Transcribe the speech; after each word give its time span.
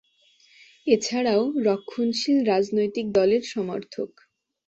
এছাড়াও, 0.87 1.41
রক্ষণশীল 1.67 2.37
রাজনৈতিক 2.45 3.05
দলের 3.11 3.43
সমর্থক। 3.53 4.09